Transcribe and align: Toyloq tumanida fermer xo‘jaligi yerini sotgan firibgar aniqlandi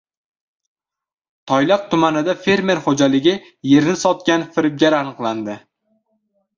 Toyloq 1.51 1.83
tumanida 1.93 2.35
fermer 2.47 2.81
xo‘jaligi 2.87 3.37
yerini 3.75 3.97
sotgan 4.09 4.51
firibgar 4.59 5.01
aniqlandi 5.05 5.63